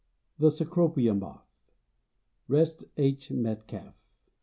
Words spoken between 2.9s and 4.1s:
H. METCALF.